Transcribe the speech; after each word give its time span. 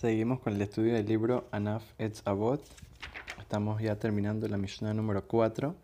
Seguimos 0.00 0.38
con 0.38 0.52
el 0.52 0.62
estudio 0.62 0.94
del 0.94 1.06
libro 1.06 1.48
Anaf 1.50 1.82
Etz 1.98 2.22
Avot. 2.24 2.62
Estamos 3.40 3.82
ya 3.82 3.96
terminando 3.96 4.46
la 4.46 4.56
Mishnah 4.56 4.94
número 4.94 5.26
4 5.26 5.74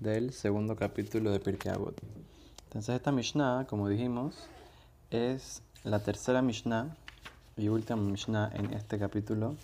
del 0.00 0.32
segundo 0.32 0.76
capítulo 0.76 1.30
de 1.30 1.40
Pirkei 1.40 1.70
Avot. 1.70 1.94
Entonces 2.64 2.96
esta 2.96 3.12
Mishnah, 3.12 3.66
como 3.68 3.90
dijimos, 3.90 4.48
es 5.10 5.60
la 5.82 5.98
tercera 5.98 6.40
Mishnah 6.40 6.96
y 7.58 7.68
última 7.68 8.00
Mishnah 8.00 8.50
en 8.54 8.72
este 8.72 8.98
capítulo 8.98 9.56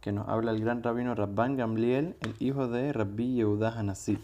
que 0.00 0.12
nos 0.12 0.28
habla 0.28 0.52
el 0.52 0.60
gran 0.60 0.84
rabino 0.84 1.16
Rabban 1.16 1.56
Gamliel, 1.56 2.14
el 2.20 2.36
hijo 2.38 2.68
de 2.68 2.92
Rabbi 2.92 3.34
Yehuda 3.34 3.76
Hanassi. 3.76 4.16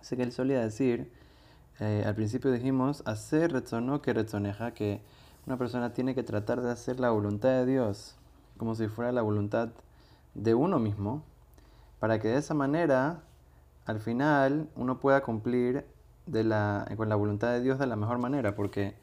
Así 0.00 0.16
que 0.16 0.22
él 0.22 0.32
solía 0.32 0.62
decir, 0.62 1.12
eh, 1.78 2.04
al 2.06 2.14
principio 2.14 2.50
dijimos, 2.52 3.02
hacer 3.04 3.52
retzono 3.52 4.00
que 4.00 4.14
retzoneja, 4.14 4.72
que 4.72 5.02
una 5.46 5.56
persona 5.56 5.92
tiene 5.92 6.14
que 6.14 6.22
tratar 6.22 6.60
de 6.60 6.70
hacer 6.70 7.00
la 7.00 7.10
voluntad 7.10 7.50
de 7.50 7.66
Dios 7.66 8.16
como 8.56 8.74
si 8.74 8.86
fuera 8.88 9.10
la 9.12 9.22
voluntad 9.22 9.70
de 10.34 10.54
uno 10.54 10.78
mismo, 10.78 11.22
para 11.98 12.20
que 12.20 12.28
de 12.28 12.38
esa 12.38 12.54
manera, 12.54 13.22
al 13.86 14.00
final, 14.00 14.68
uno 14.76 15.00
pueda 15.00 15.22
cumplir 15.22 15.84
con 16.24 17.08
la 17.08 17.16
voluntad 17.16 17.52
de 17.52 17.60
Dios 17.60 17.78
de 17.78 17.86
la 17.86 17.96
mejor 17.96 18.18
manera, 18.18 18.54
porque 18.54 18.94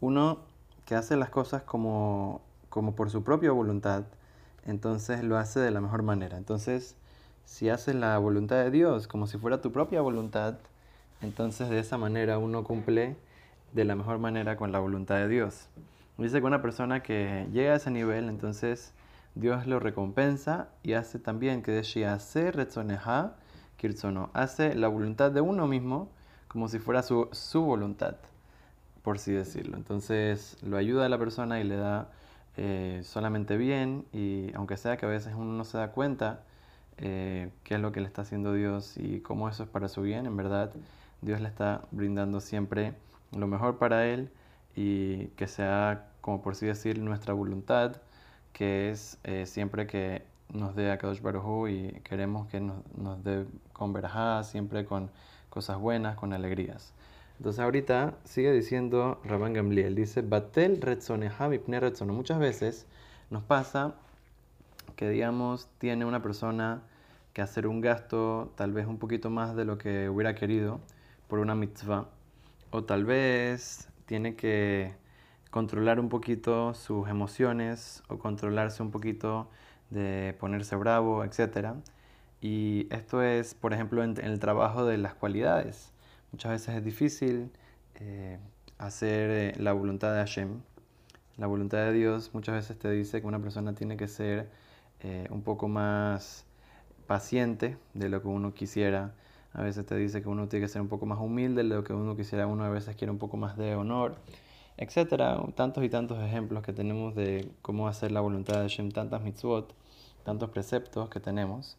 uno 0.00 0.40
que 0.84 0.94
hace 0.94 1.16
las 1.16 1.30
cosas 1.30 1.62
como, 1.62 2.42
como 2.68 2.94
por 2.94 3.10
su 3.10 3.24
propia 3.24 3.52
voluntad, 3.52 4.04
entonces 4.66 5.24
lo 5.24 5.38
hace 5.38 5.60
de 5.60 5.70
la 5.70 5.80
mejor 5.80 6.02
manera. 6.02 6.36
Entonces, 6.36 6.94
si 7.46 7.70
haces 7.70 7.94
la 7.94 8.18
voluntad 8.18 8.56
de 8.56 8.70
Dios 8.70 9.08
como 9.08 9.26
si 9.26 9.38
fuera 9.38 9.62
tu 9.62 9.72
propia 9.72 10.00
voluntad, 10.02 10.56
entonces 11.22 11.70
de 11.70 11.78
esa 11.78 11.96
manera 11.96 12.38
uno 12.38 12.64
cumple 12.64 13.16
de 13.76 13.84
la 13.84 13.94
mejor 13.94 14.18
manera 14.18 14.56
con 14.56 14.72
la 14.72 14.78
voluntad 14.78 15.16
de 15.16 15.28
Dios. 15.28 15.68
Dice 16.16 16.40
que 16.40 16.46
una 16.46 16.62
persona 16.62 17.02
que 17.02 17.46
llega 17.52 17.74
a 17.74 17.76
ese 17.76 17.90
nivel, 17.90 18.30
entonces 18.30 18.94
Dios 19.34 19.66
lo 19.66 19.78
recompensa 19.80 20.70
y 20.82 20.94
hace 20.94 21.18
también 21.18 21.62
que 21.62 21.78
hace 22.06 22.52
retzoneja 22.52 23.34
kirzono, 23.76 24.30
hace 24.32 24.74
la 24.74 24.88
voluntad 24.88 25.30
de 25.30 25.42
uno 25.42 25.66
mismo 25.66 26.08
como 26.48 26.68
si 26.68 26.78
fuera 26.78 27.02
su, 27.02 27.28
su 27.32 27.60
voluntad, 27.60 28.16
por 29.02 29.16
así 29.16 29.32
decirlo. 29.32 29.76
Entonces 29.76 30.56
lo 30.62 30.78
ayuda 30.78 31.04
a 31.04 31.10
la 31.10 31.18
persona 31.18 31.60
y 31.60 31.64
le 31.64 31.76
da 31.76 32.08
eh, 32.56 33.02
solamente 33.04 33.58
bien 33.58 34.06
y 34.10 34.54
aunque 34.54 34.78
sea 34.78 34.96
que 34.96 35.04
a 35.04 35.10
veces 35.10 35.34
uno 35.36 35.52
no 35.52 35.64
se 35.64 35.76
da 35.76 35.92
cuenta 35.92 36.40
eh, 36.96 37.50
qué 37.62 37.74
es 37.74 37.80
lo 37.80 37.92
que 37.92 38.00
le 38.00 38.06
está 38.06 38.22
haciendo 38.22 38.54
Dios 38.54 38.96
y 38.96 39.20
cómo 39.20 39.50
eso 39.50 39.64
es 39.64 39.68
para 39.68 39.88
su 39.88 40.00
bien, 40.00 40.24
en 40.24 40.34
verdad 40.34 40.72
Dios 41.20 41.42
le 41.42 41.48
está 41.48 41.82
brindando 41.90 42.40
siempre 42.40 42.94
lo 43.36 43.46
mejor 43.46 43.78
para 43.78 44.06
él 44.06 44.30
y 44.74 45.28
que 45.28 45.46
sea, 45.46 46.08
como 46.20 46.42
por 46.42 46.52
así 46.52 46.66
decir, 46.66 46.98
nuestra 46.98 47.34
voluntad, 47.34 47.96
que 48.52 48.90
es 48.90 49.18
eh, 49.24 49.46
siempre 49.46 49.86
que 49.86 50.22
nos 50.52 50.74
dé 50.76 50.90
a 50.90 50.98
Kadosh 50.98 51.20
Baruj 51.20 51.68
y 51.68 51.92
queremos 52.04 52.46
que 52.48 52.60
nos, 52.60 52.76
nos 52.96 53.22
dé 53.24 53.46
con 53.72 53.92
verajá, 53.92 54.42
siempre 54.44 54.84
con 54.84 55.10
cosas 55.50 55.78
buenas, 55.78 56.16
con 56.16 56.32
alegrías. 56.32 56.92
Entonces 57.38 57.60
ahorita 57.60 58.14
sigue 58.24 58.52
diciendo 58.52 59.20
Rabban 59.24 59.52
Gamliel, 59.52 59.94
dice, 59.94 60.22
Batel 60.22 60.80
retzoneja 60.80 61.48
mipne 61.48 61.80
retzono. 61.80 62.12
Muchas 62.14 62.38
veces 62.38 62.86
nos 63.30 63.42
pasa 63.42 63.94
que, 64.96 65.08
digamos, 65.10 65.68
tiene 65.78 66.04
una 66.04 66.22
persona 66.22 66.82
que 67.34 67.42
hacer 67.42 67.66
un 67.66 67.82
gasto 67.82 68.52
tal 68.56 68.72
vez 68.72 68.86
un 68.86 68.98
poquito 68.98 69.28
más 69.28 69.54
de 69.54 69.66
lo 69.66 69.76
que 69.76 70.08
hubiera 70.08 70.34
querido 70.34 70.80
por 71.28 71.38
una 71.38 71.54
mitzvah, 71.54 72.06
o 72.70 72.84
tal 72.84 73.04
vez 73.04 73.88
tiene 74.06 74.36
que 74.36 74.94
controlar 75.50 76.00
un 76.00 76.08
poquito 76.08 76.74
sus 76.74 77.08
emociones 77.08 78.02
o 78.08 78.18
controlarse 78.18 78.82
un 78.82 78.90
poquito 78.90 79.48
de 79.90 80.36
ponerse 80.40 80.76
bravo, 80.76 81.24
etc. 81.24 81.74
Y 82.40 82.86
esto 82.90 83.22
es, 83.22 83.54
por 83.54 83.72
ejemplo, 83.72 84.02
en 84.04 84.18
el 84.18 84.38
trabajo 84.38 84.84
de 84.84 84.98
las 84.98 85.14
cualidades 85.14 85.92
Muchas 86.32 86.52
veces 86.52 86.74
es 86.76 86.84
difícil 86.84 87.50
eh, 87.94 88.38
hacer 88.78 89.30
eh, 89.30 89.54
la 89.58 89.72
voluntad 89.72 90.12
de 90.12 90.18
Hashem. 90.18 90.60
La 91.38 91.46
voluntad 91.46 91.78
de 91.78 91.92
Dios 91.92 92.30
muchas 92.34 92.56
veces 92.56 92.78
te 92.78 92.90
dice 92.90 93.20
que 93.20 93.26
una 93.26 93.38
persona 93.40 93.74
tiene 93.74 93.96
que 93.96 94.08
ser 94.08 94.50
eh, 95.00 95.26
un 95.30 95.42
poco 95.42 95.68
más 95.68 96.44
paciente 97.06 97.78
de 97.94 98.08
lo 98.08 98.20
que 98.20 98.28
uno 98.28 98.52
quisiera. 98.52 99.14
A 99.56 99.62
veces 99.62 99.86
te 99.86 99.96
dice 99.96 100.20
que 100.20 100.28
uno 100.28 100.48
tiene 100.48 100.66
que 100.66 100.68
ser 100.68 100.82
un 100.82 100.88
poco 100.88 101.06
más 101.06 101.18
humilde 101.18 101.62
de 101.62 101.68
lo 101.68 101.82
que 101.82 101.94
uno 101.94 102.14
quisiera. 102.14 102.46
Uno 102.46 102.64
a 102.64 102.68
veces 102.68 102.94
quiere 102.94 103.10
un 103.10 103.16
poco 103.18 103.38
más 103.38 103.56
de 103.56 103.74
honor, 103.74 104.16
etcétera. 104.76 105.42
Tantos 105.54 105.82
y 105.82 105.88
tantos 105.88 106.22
ejemplos 106.22 106.62
que 106.62 106.74
tenemos 106.74 107.14
de 107.14 107.50
cómo 107.62 107.88
hacer 107.88 108.12
la 108.12 108.20
voluntad 108.20 108.56
de 108.56 108.60
Hashem, 108.68 108.90
tantas 108.90 109.22
mitzvot, 109.22 109.74
tantos 110.24 110.50
preceptos 110.50 111.08
que 111.08 111.20
tenemos. 111.20 111.78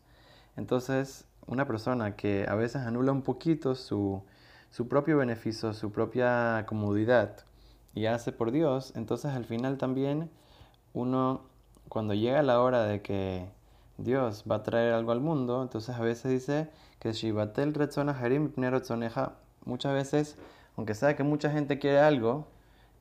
Entonces, 0.56 1.26
una 1.46 1.68
persona 1.68 2.16
que 2.16 2.48
a 2.50 2.56
veces 2.56 2.82
anula 2.82 3.12
un 3.12 3.22
poquito 3.22 3.76
su, 3.76 4.24
su 4.72 4.88
propio 4.88 5.18
beneficio, 5.18 5.72
su 5.74 5.92
propia 5.92 6.66
comodidad 6.68 7.46
y 7.94 8.08
hace 8.08 8.32
por 8.32 8.52
Dios, 8.52 8.92
entonces 8.96 9.34
al 9.34 9.46
final 9.46 9.78
también 9.78 10.32
uno, 10.94 11.42
cuando 11.90 12.16
llega 12.16 12.42
la 12.42 12.60
hora 12.60 12.86
de 12.86 13.04
que 13.04 13.50
Dios 13.98 14.44
va 14.50 14.58
a 14.58 14.64
traer 14.64 14.94
algo 14.94 15.12
al 15.12 15.22
mundo, 15.22 15.62
entonces 15.62 15.96
a 15.96 16.02
veces 16.02 16.32
dice 16.32 16.70
que 17.00 17.14
Shivatel 17.14 17.74
Harim 18.10 18.52
muchas 19.66 19.94
veces, 19.94 20.38
aunque 20.76 20.94
sea 20.94 21.16
que 21.16 21.24
mucha 21.24 21.50
gente 21.50 21.80
quiere 21.80 22.00
algo, 22.00 22.48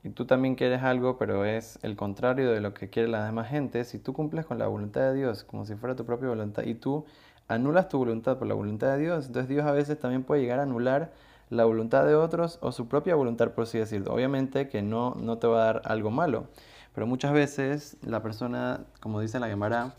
y 0.02 0.10
tú 0.10 0.24
también 0.24 0.54
quieres 0.54 0.82
algo, 0.82 1.18
pero 1.18 1.44
es 1.44 1.78
el 1.82 1.96
contrario 1.96 2.50
de 2.52 2.60
lo 2.60 2.72
que 2.74 2.88
quiere 2.88 3.08
la 3.08 3.24
demás 3.26 3.48
gente, 3.48 3.84
si 3.84 3.98
tú 3.98 4.12
cumples 4.12 4.46
con 4.46 4.58
la 4.58 4.68
voluntad 4.68 5.00
de 5.00 5.14
Dios 5.14 5.42
como 5.42 5.66
si 5.66 5.74
fuera 5.74 5.96
tu 5.96 6.04
propia 6.04 6.28
voluntad 6.28 6.62
y 6.62 6.74
tú 6.74 7.04
anulas 7.48 7.88
tu 7.88 7.98
voluntad 7.98 8.38
por 8.38 8.46
la 8.46 8.54
voluntad 8.54 8.92
de 8.92 8.98
Dios, 8.98 9.26
entonces 9.26 9.48
Dios 9.48 9.66
a 9.66 9.72
veces 9.72 9.98
también 9.98 10.22
puede 10.22 10.42
llegar 10.42 10.60
a 10.60 10.62
anular 10.62 11.12
la 11.50 11.64
voluntad 11.64 12.04
de 12.06 12.14
otros 12.14 12.58
o 12.62 12.72
su 12.72 12.88
propia 12.88 13.14
voluntad, 13.14 13.50
por 13.50 13.64
así 13.64 13.78
decirlo. 13.78 14.12
Obviamente 14.12 14.68
que 14.68 14.82
no, 14.82 15.14
no 15.14 15.38
te 15.38 15.46
va 15.46 15.62
a 15.62 15.64
dar 15.66 15.82
algo 15.84 16.10
malo, 16.10 16.46
pero 16.94 17.06
muchas 17.06 17.32
veces 17.32 17.96
la 18.02 18.22
persona, 18.22 18.84
como 19.00 19.20
dice 19.20 19.38
la 19.40 19.48
Gemara, 19.48 19.94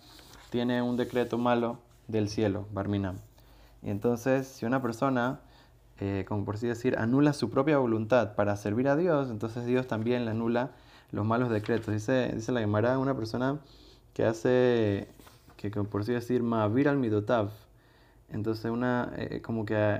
tiene 0.49 0.81
un 0.81 0.97
decreto 0.97 1.37
malo 1.37 1.79
del 2.07 2.29
cielo, 2.29 2.67
Barminam. 2.73 3.17
Y 3.81 3.89
entonces, 3.89 4.47
si 4.47 4.65
una 4.65 4.81
persona, 4.81 5.41
eh, 5.99 6.25
como 6.27 6.45
por 6.45 6.55
así 6.55 6.67
decir, 6.67 6.97
anula 6.97 7.33
su 7.33 7.49
propia 7.49 7.77
voluntad 7.77 8.35
para 8.35 8.55
servir 8.55 8.87
a 8.87 8.95
Dios, 8.95 9.29
entonces 9.29 9.65
Dios 9.65 9.87
también 9.87 10.25
le 10.25 10.31
anula 10.31 10.71
los 11.11 11.25
malos 11.25 11.49
decretos. 11.49 11.93
Dice, 11.93 12.31
dice 12.33 12.51
la 12.51 12.59
Gemara, 12.59 12.97
una 12.97 13.15
persona 13.15 13.59
que 14.13 14.25
hace, 14.25 15.07
que 15.57 15.71
como 15.71 15.89
por 15.89 16.01
así 16.01 16.13
decir, 16.13 16.43
Ma'avir 16.43 16.89
al 16.89 16.97
Midotav, 16.97 17.49
entonces 18.29 18.69
una, 18.71 19.13
eh, 19.15 19.41
como 19.41 19.65
que 19.65 19.99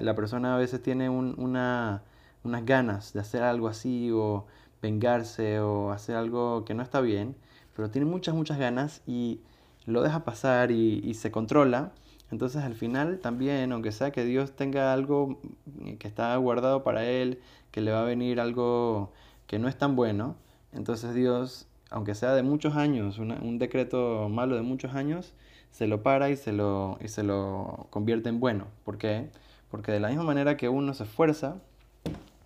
la 0.00 0.14
persona 0.14 0.56
a 0.56 0.58
veces 0.58 0.82
tiene 0.82 1.08
una, 1.08 2.02
unas 2.44 2.64
ganas 2.64 3.12
de 3.12 3.20
hacer 3.20 3.42
algo 3.42 3.68
así 3.68 4.10
o 4.12 4.46
vengarse 4.80 5.60
o 5.60 5.92
hacer 5.92 6.16
algo 6.16 6.64
que 6.64 6.74
no 6.74 6.82
está 6.82 7.00
bien, 7.00 7.36
pero 7.76 7.90
tiene 7.90 8.06
muchas, 8.06 8.34
muchas 8.34 8.58
ganas 8.58 9.02
y 9.06 9.40
lo 9.86 10.02
deja 10.02 10.24
pasar 10.24 10.70
y, 10.70 11.14
se 11.14 11.30
controla. 11.30 11.92
Entonces 12.30 12.62
al 12.62 12.74
final 12.74 13.18
también, 13.20 13.72
aunque 13.72 13.92
sea 13.92 14.10
que 14.10 14.24
Dios 14.24 14.52
tenga 14.56 14.92
algo 14.92 15.38
que 15.98 16.08
está 16.08 16.34
guardado 16.36 16.82
para 16.82 17.04
él, 17.04 17.40
que 17.70 17.80
le 17.80 17.92
va 17.92 18.02
a 18.02 18.04
venir 18.04 18.40
algo 18.40 19.12
que 19.46 19.58
no 19.58 19.68
es 19.68 19.76
tan 19.76 19.96
bueno, 19.96 20.36
entonces 20.72 21.14
Dios, 21.14 21.68
aunque 21.90 22.14
sea 22.14 22.32
de 22.34 22.42
muchos 22.42 22.76
años, 22.76 23.18
un 23.18 23.58
decreto 23.58 24.28
malo 24.30 24.56
de 24.56 24.62
muchos 24.62 24.94
años, 24.94 25.34
se 25.72 25.86
lo 25.86 26.02
para 26.02 26.30
y 26.30 26.36
se 26.36 26.52
lo, 26.52 26.98
y 27.02 27.08
se 27.08 27.22
lo 27.22 27.88
convierte 27.90 28.28
en 28.28 28.40
bueno. 28.40 28.66
¿Por 28.84 28.98
qué? 28.98 29.30
Porque 29.70 29.92
de 29.92 30.00
la 30.00 30.08
misma 30.08 30.24
manera 30.24 30.56
que 30.56 30.68
uno 30.68 30.94
se 30.94 31.04
esfuerza, 31.04 31.56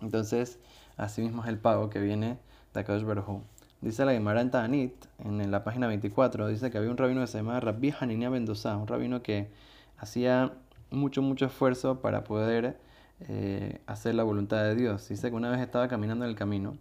entonces 0.01 0.59
así 0.97 1.21
mismo 1.21 1.43
es 1.43 1.49
el 1.49 1.59
pago 1.59 1.89
que 1.89 1.99
viene 1.99 2.39
de 2.73 2.79
Akadosh 2.79 3.03
Baruj 3.03 3.41
Dice 3.81 4.05
la 4.05 4.13
Gemara 4.13 4.41
en 4.41 4.51
Ta'anit, 4.51 5.05
en 5.19 5.51
la 5.51 5.63
página 5.63 5.87
24, 5.87 6.47
dice 6.47 6.71
que 6.71 6.77
había 6.77 6.89
un 6.89 6.97
rabino 6.97 7.21
que 7.21 7.27
se 7.27 7.37
llamaba 7.37 7.59
Rabbi 7.59 7.93
Haniniah 7.99 8.29
Mendoza, 8.29 8.75
un 8.77 8.87
rabino 8.87 9.21
que 9.21 9.51
hacía 9.97 10.53
mucho, 10.89 11.21
mucho 11.21 11.45
esfuerzo 11.45 12.01
para 12.01 12.23
poder 12.23 12.77
eh, 13.21 13.81
hacer 13.85 14.15
la 14.15 14.23
voluntad 14.23 14.63
de 14.63 14.75
Dios. 14.75 15.07
Dice 15.09 15.29
que 15.29 15.35
una 15.35 15.49
vez 15.49 15.61
estaba 15.61 15.87
caminando 15.87 16.25
en 16.25 16.31
el 16.31 16.37
camino 16.37 16.77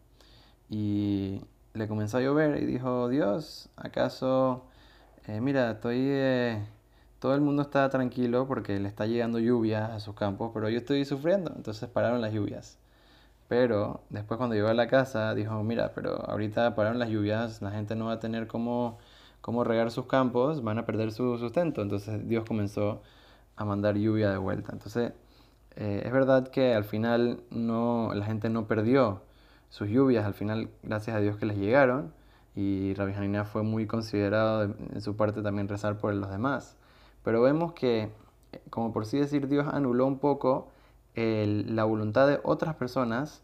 y 0.70 1.42
le 1.74 1.88
comenzó 1.88 2.18
a 2.18 2.22
llover 2.22 2.62
y 2.62 2.66
dijo, 2.66 3.08
Dios, 3.08 3.68
¿acaso 3.76 4.66
eh, 5.28 5.40
mira, 5.40 5.72
estoy, 5.72 5.96
eh, 6.00 6.64
todo 7.18 7.34
el 7.34 7.40
mundo 7.40 7.62
está 7.62 7.88
tranquilo 7.90 8.46
porque 8.46 8.78
le 8.78 8.88
está 8.88 9.06
llegando 9.06 9.40
lluvia 9.40 9.94
a 9.94 10.00
sus 10.00 10.14
campos, 10.14 10.52
pero 10.54 10.68
yo 10.68 10.78
estoy 10.78 11.04
sufriendo, 11.04 11.52
entonces 11.56 11.88
pararon 11.88 12.20
las 12.20 12.32
lluvias. 12.32 12.78
Pero 13.48 14.00
después 14.10 14.38
cuando 14.38 14.56
llegó 14.56 14.68
a 14.68 14.74
la 14.74 14.88
casa 14.88 15.34
dijo, 15.34 15.62
mira, 15.62 15.92
pero 15.94 16.28
ahorita 16.28 16.74
pararon 16.74 16.98
las 16.98 17.08
lluvias, 17.10 17.62
la 17.62 17.70
gente 17.70 17.94
no 17.94 18.06
va 18.06 18.12
a 18.14 18.20
tener 18.20 18.46
cómo, 18.48 18.98
cómo 19.40 19.64
regar 19.64 19.90
sus 19.90 20.06
campos, 20.06 20.62
van 20.62 20.78
a 20.78 20.86
perder 20.86 21.12
su 21.12 21.38
sustento. 21.38 21.82
Entonces 21.82 22.26
Dios 22.28 22.44
comenzó 22.44 23.02
a 23.56 23.64
mandar 23.64 23.96
lluvia 23.96 24.30
de 24.30 24.38
vuelta. 24.38 24.72
Entonces 24.72 25.12
eh, 25.76 26.02
es 26.04 26.12
verdad 26.12 26.48
que 26.48 26.74
al 26.74 26.84
final 26.84 27.40
no, 27.50 28.12
la 28.14 28.24
gente 28.26 28.48
no 28.50 28.66
perdió 28.66 29.22
sus 29.68 29.88
lluvias, 29.88 30.24
al 30.24 30.34
final 30.34 30.70
gracias 30.82 31.16
a 31.16 31.20
Dios 31.20 31.36
que 31.36 31.46
les 31.46 31.58
llegaron 31.58 32.12
y 32.54 32.94
Rabbi 32.94 33.12
Hanina 33.12 33.44
fue 33.44 33.62
muy 33.62 33.86
considerado 33.86 34.62
en 34.64 35.00
su 35.02 35.16
parte 35.16 35.42
también 35.42 35.68
rezar 35.68 35.98
por 35.98 36.14
los 36.14 36.30
demás. 36.30 36.76
Pero 37.22 37.42
vemos 37.42 37.74
que, 37.74 38.10
como 38.70 38.92
por 38.92 39.04
sí 39.06 39.18
decir, 39.18 39.48
Dios 39.48 39.66
anuló 39.70 40.06
un 40.06 40.18
poco 40.18 40.68
la 41.16 41.84
voluntad 41.84 42.28
de 42.28 42.40
otras 42.44 42.74
personas 42.74 43.42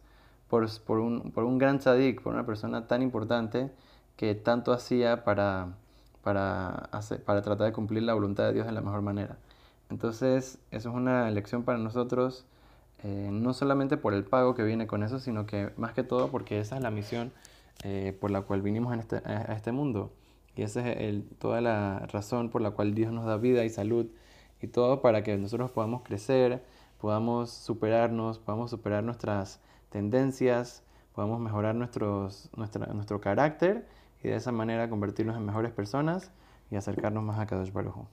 por, 0.49 0.69
por, 0.83 0.99
un, 0.99 1.33
por 1.33 1.45
un 1.45 1.59
gran 1.59 1.79
tzadik, 1.79 2.21
por 2.23 2.35
una 2.35 2.45
persona 2.45 2.87
tan 2.87 3.03
importante 3.03 3.71
que 4.17 4.35
tanto 4.35 4.73
hacía 4.73 5.25
para, 5.25 5.75
para, 6.23 6.91
para 7.25 7.43
tratar 7.43 7.67
de 7.67 7.73
cumplir 7.73 8.03
la 8.03 8.15
voluntad 8.15 8.45
de 8.45 8.53
Dios 8.53 8.67
de 8.67 8.73
la 8.73 8.83
mejor 8.83 9.03
manera. 9.03 9.39
Entonces, 9.91 10.59
eso 10.71 10.89
es 10.91 10.95
una 10.95 11.31
lección 11.31 11.65
para 11.65 11.79
nosotros, 11.79 12.45
eh, 13.03 13.31
no 13.33 13.55
solamente 13.55 13.97
por 13.97 14.15
el 14.15 14.25
pago 14.25 14.55
que 14.55 14.63
viene 14.63 14.87
con 14.87 15.03
eso, 15.03 15.19
sino 15.19 15.47
que 15.47 15.71
más 15.77 15.93
que 15.93 16.03
todo 16.03 16.29
porque 16.29 16.61
esa 16.61 16.77
es 16.77 16.83
la 16.83 16.91
misión 16.91 17.33
eh, 17.85 18.17
por 18.21 18.31
la 18.31 18.43
cual 18.43 18.63
vinimos 18.63 18.93
en 18.95 19.01
este, 19.01 19.17
a 19.17 19.55
este 19.55 19.73
mundo. 19.73 20.13
Y 20.55 20.63
esa 20.63 20.89
es 20.91 21.23
toda 21.39 21.61
la 21.61 22.01
razón 22.13 22.51
por 22.51 22.61
la 22.61 22.73
cual 22.73 22.95
Dios 22.95 23.13
nos 23.13 23.25
da 23.25 23.37
vida 23.39 23.65
y 23.65 23.71
salud 23.71 24.07
y 24.61 24.69
todo 24.69 25.03
para 25.03 25.23
que 25.23 25.37
nosotros 25.37 25.71
podamos 25.71 26.03
crecer, 26.03 26.63
podamos 27.03 27.51
superarnos, 27.51 28.39
podamos 28.39 28.71
superar 28.71 29.03
nuestras 29.03 29.61
tendencias, 29.91 30.85
podamos 31.17 31.41
mejorar 31.41 31.75
nuestros, 31.75 32.49
nuestro 32.57 33.21
carácter 33.21 33.89
y 34.23 34.29
de 34.29 34.37
esa 34.37 34.53
manera 34.53 34.89
convertirnos 34.89 35.37
en 35.37 35.45
mejores 35.45 35.73
personas 35.73 36.31
y 36.71 36.77
acercarnos 36.77 37.25
más 37.25 37.41
a 37.41 37.47
Kadosh 37.47 37.73
Baruj 37.73 38.07